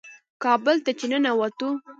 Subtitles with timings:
[0.43, 1.69] کابل ته چې ننوتو.